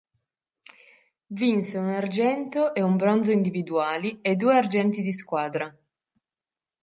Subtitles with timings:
[1.39, 5.71] Vinse un argento e un bronzo individuali e due argenti di squadra.